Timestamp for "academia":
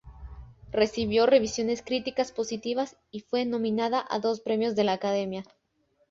4.93-5.43